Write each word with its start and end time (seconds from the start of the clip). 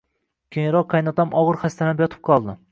Keyinroq 0.55 0.89
qaynotam 0.95 1.37
og`ir 1.43 1.61
xastalanib 1.67 2.05
yotib 2.07 2.27
qoldi 2.33 2.61